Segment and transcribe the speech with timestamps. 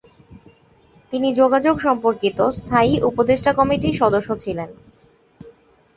[1.13, 4.69] তিনি যোগাযোগ সম্পর্কিত স্থায়ী উপদেষ্টা কমিটির সদস্য ছিলেন।